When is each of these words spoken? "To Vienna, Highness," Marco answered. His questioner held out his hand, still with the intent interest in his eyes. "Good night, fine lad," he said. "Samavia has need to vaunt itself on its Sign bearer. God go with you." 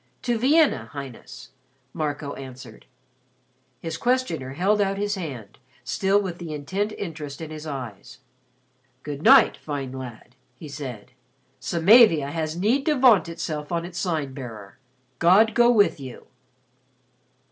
"To 0.23 0.39
Vienna, 0.39 0.87
Highness," 0.93 1.49
Marco 1.93 2.33
answered. 2.33 2.87
His 3.81 3.97
questioner 3.97 4.53
held 4.53 4.81
out 4.81 4.97
his 4.97 5.13
hand, 5.13 5.59
still 5.83 6.19
with 6.19 6.39
the 6.39 6.55
intent 6.55 6.91
interest 6.93 7.39
in 7.39 7.51
his 7.51 7.67
eyes. 7.67 8.17
"Good 9.03 9.21
night, 9.21 9.55
fine 9.57 9.91
lad," 9.91 10.35
he 10.55 10.67
said. 10.67 11.11
"Samavia 11.59 12.31
has 12.31 12.57
need 12.57 12.87
to 12.87 12.95
vaunt 12.95 13.29
itself 13.29 13.71
on 13.71 13.85
its 13.85 13.99
Sign 13.99 14.33
bearer. 14.33 14.79
God 15.19 15.53
go 15.53 15.69
with 15.71 15.99
you." 15.99 16.25